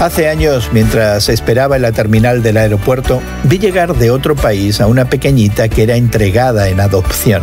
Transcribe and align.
Hace 0.00 0.28
años, 0.28 0.70
mientras 0.72 1.28
esperaba 1.28 1.76
en 1.76 1.82
la 1.82 1.92
terminal 1.92 2.42
del 2.42 2.56
aeropuerto, 2.56 3.22
vi 3.44 3.58
llegar 3.58 3.96
de 3.96 4.10
otro 4.10 4.34
país 4.34 4.80
a 4.80 4.86
una 4.86 5.08
pequeñita 5.08 5.68
que 5.68 5.84
era 5.84 5.96
entregada 5.96 6.68
en 6.68 6.80
adopción. 6.80 7.42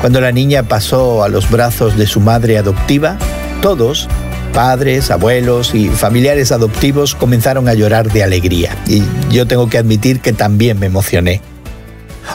Cuando 0.00 0.20
la 0.20 0.32
niña 0.32 0.62
pasó 0.62 1.24
a 1.24 1.28
los 1.28 1.50
brazos 1.50 1.96
de 1.98 2.06
su 2.06 2.20
madre 2.20 2.56
adoptiva, 2.56 3.18
todos, 3.60 4.08
padres, 4.54 5.10
abuelos 5.10 5.74
y 5.74 5.88
familiares 5.88 6.52
adoptivos 6.52 7.14
comenzaron 7.14 7.68
a 7.68 7.74
llorar 7.74 8.10
de 8.10 8.22
alegría. 8.22 8.74
Y 8.86 9.02
yo 9.30 9.46
tengo 9.46 9.68
que 9.68 9.78
admitir 9.78 10.20
que 10.20 10.32
también 10.32 10.78
me 10.78 10.86
emocioné. 10.86 11.42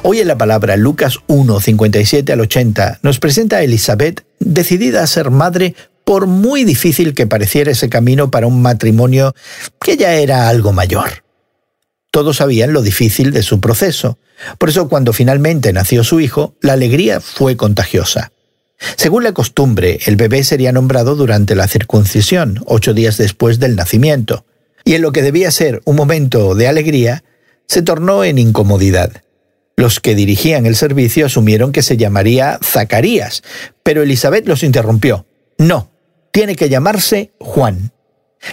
Hoy 0.04 0.20
en 0.20 0.28
la 0.28 0.38
palabra 0.38 0.78
Lucas 0.78 1.20
1, 1.28 1.60
57 1.60 2.32
al 2.34 2.42
80 2.42 3.00
nos 3.02 3.20
presenta 3.20 3.58
a 3.58 3.64
Elizabeth 3.64 4.24
decidida 4.40 5.04
a 5.04 5.08
ser 5.08 5.32
madre 5.32 5.76
por 6.12 6.28
muy 6.28 6.66
difícil 6.66 7.14
que 7.14 7.26
pareciera 7.26 7.72
ese 7.72 7.88
camino 7.88 8.30
para 8.32 8.46
un 8.46 8.62
matrimonio 8.62 9.34
que 9.80 9.96
ya 9.96 10.16
era 10.16 10.50
algo 10.50 10.74
mayor. 10.74 11.24
Todos 12.12 12.36
sabían 12.36 12.74
lo 12.74 12.82
difícil 12.82 13.32
de 13.32 13.44
su 13.44 13.62
proceso. 13.62 14.20
Por 14.58 14.68
eso 14.68 14.90
cuando 14.90 15.14
finalmente 15.14 15.72
nació 15.72 16.04
su 16.04 16.20
hijo, 16.20 16.54
la 16.60 16.74
alegría 16.74 17.22
fue 17.22 17.56
contagiosa. 17.56 18.34
Según 18.98 19.24
la 19.24 19.32
costumbre, 19.32 20.00
el 20.06 20.18
bebé 20.18 20.44
sería 20.44 20.74
nombrado 20.74 21.16
durante 21.16 21.56
la 21.56 21.70
circuncisión, 21.70 22.62
ocho 22.66 22.94
días 22.94 23.16
después 23.16 23.60
del 23.60 23.78
nacimiento, 23.78 24.44
y 24.84 24.96
en 24.96 25.04
lo 25.04 25.14
que 25.14 25.22
debía 25.22 25.50
ser 25.50 25.82
un 25.86 25.96
momento 25.96 26.56
de 26.56 26.68
alegría, 26.68 27.24
se 27.70 27.84
tornó 27.84 28.26
en 28.26 28.38
incomodidad. 28.38 29.24
Los 29.78 30.02
que 30.02 30.14
dirigían 30.14 30.66
el 30.66 30.76
servicio 30.76 31.28
asumieron 31.28 31.72
que 31.72 31.84
se 31.84 31.96
llamaría 31.96 32.60
Zacarías, 32.62 33.44
pero 33.82 34.02
Elizabeth 34.02 34.46
los 34.46 34.64
interrumpió. 34.64 35.26
No, 35.58 35.91
tiene 36.32 36.56
que 36.56 36.70
llamarse 36.70 37.32
Juan. 37.40 37.92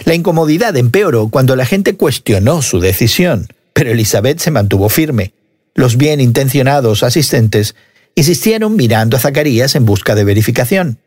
La 0.05 0.13
incomodidad 0.13 0.75
empeoró 0.77 1.29
cuando 1.29 1.55
la 1.55 1.65
gente 1.65 1.95
cuestionó 1.95 2.61
su 2.61 2.79
decisión, 2.79 3.47
pero 3.73 3.91
Elizabeth 3.91 4.39
se 4.39 4.51
mantuvo 4.51 4.89
firme. 4.89 5.33
Los 5.73 5.97
bien 5.97 6.19
intencionados 6.19 7.03
asistentes 7.03 7.75
insistieron 8.15 8.75
mirando 8.75 9.17
a 9.17 9.19
Zacarías 9.19 9.75
en 9.75 9.85
busca 9.85 10.15
de 10.15 10.23
verificación. 10.23 10.99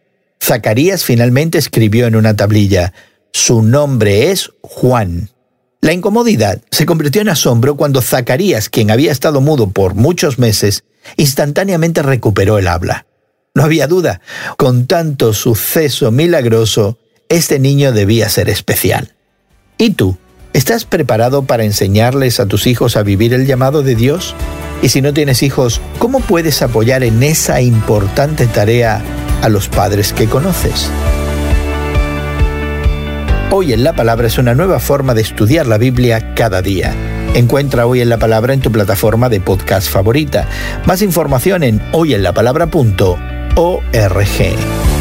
Zacarías 0.43 1.05
finalmente 1.05 1.59
escribió 1.59 2.07
en 2.07 2.17
una 2.17 2.35
tablilla, 2.35 2.93
Su 3.33 3.63
nombre 3.63 4.31
es 4.31 4.51
Juan. 4.63 5.31
La 5.81 5.93
incomodidad 5.93 6.61
se 6.71 6.87
convirtió 6.87 7.23
en 7.23 7.29
asombro 7.29 7.77
cuando 7.77 8.03
Zacarías, 8.03 8.69
quien 8.69 8.91
había 8.91 9.13
estado 9.13 9.41
mudo 9.41 9.71
por 9.71 9.95
muchos 9.95 10.39
meses, 10.39 10.85
instantáneamente 11.17 12.03
recuperó 12.03 12.59
el 12.59 12.69
habla. 12.69 13.07
No 13.55 13.65
había 13.65 13.87
duda, 13.87 14.23
con 14.57 14.87
tanto 14.87 15.35
suceso 15.35 16.11
milagroso, 16.11 16.97
este 17.29 17.59
niño 17.59 17.93
debía 17.93 18.31
ser 18.31 18.49
especial. 18.49 19.13
¿Y 19.77 19.91
tú? 19.91 20.17
¿Estás 20.55 20.87
preparado 20.87 21.43
para 21.43 21.65
enseñarles 21.65 22.41
a 22.41 22.47
tus 22.47 22.67
hijos 22.67 22.97
a 22.97 23.03
vivir 23.03 23.35
el 23.35 23.47
llamado 23.47 23.83
de 23.83 23.95
Dios? 23.95 24.35
Y 24.81 24.89
si 24.89 25.03
no 25.03 25.13
tienes 25.13 25.43
hijos, 25.43 25.83
¿cómo 25.99 26.21
puedes 26.21 26.63
apoyar 26.63 27.05
en 27.05 27.23
esa 27.23 27.61
importante 27.61 28.47
tarea 28.47 29.03
a 29.43 29.51
los 29.51 29.69
padres 29.69 30.15
que 30.15 30.29
conoces? 30.29 30.89
Hoy 33.51 33.75
en 33.75 33.85
la 33.85 33.95
Palabra 33.95 34.29
es 34.29 34.39
una 34.39 34.55
nueva 34.55 34.81
forma 34.81 35.13
de 35.13 35.21
estudiar 35.21 35.67
la 35.67 35.77
Biblia 35.77 36.35
cada 36.35 36.63
día. 36.63 36.95
Encuentra 37.35 37.85
Hoy 37.85 38.01
en 38.01 38.09
la 38.09 38.19
Palabra 38.19 38.55
en 38.55 38.63
tu 38.63 38.73
plataforma 38.73 39.29
de 39.29 39.41
podcast 39.41 39.91
favorita. 39.91 40.49
Más 40.87 41.03
información 41.03 41.63
en 41.65 41.83
hoyenlapalabra.org 41.93 43.32
org. 43.57 44.92